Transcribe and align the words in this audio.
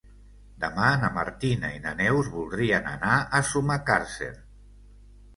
Demà 0.61 0.85
na 1.01 1.09
Martina 1.17 1.69
i 1.75 1.81
na 1.83 1.91
Neus 1.99 2.29
voldrien 2.35 2.87
anar 2.93 3.11
a 3.41 3.43
Sumacàrcer. 3.51 4.31